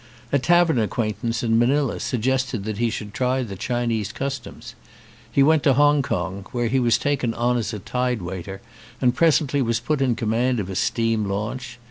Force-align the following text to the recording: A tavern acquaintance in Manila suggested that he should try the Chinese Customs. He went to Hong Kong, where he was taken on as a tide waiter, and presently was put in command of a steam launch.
A 0.31 0.39
tavern 0.39 0.79
acquaintance 0.79 1.43
in 1.43 1.59
Manila 1.59 1.99
suggested 1.99 2.63
that 2.63 2.79
he 2.79 2.89
should 2.89 3.13
try 3.13 3.43
the 3.43 3.55
Chinese 3.55 4.11
Customs. 4.11 4.73
He 5.31 5.43
went 5.43 5.61
to 5.61 5.73
Hong 5.75 6.01
Kong, 6.01 6.47
where 6.51 6.69
he 6.69 6.79
was 6.79 6.97
taken 6.97 7.35
on 7.35 7.55
as 7.55 7.71
a 7.71 7.77
tide 7.77 8.23
waiter, 8.23 8.61
and 8.99 9.13
presently 9.13 9.61
was 9.61 9.79
put 9.79 10.01
in 10.01 10.15
command 10.15 10.59
of 10.59 10.71
a 10.71 10.75
steam 10.75 11.25
launch. 11.25 11.77